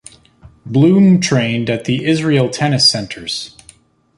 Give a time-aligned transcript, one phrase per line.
[0.65, 3.55] Bloom trained at the Israel Tennis Centers.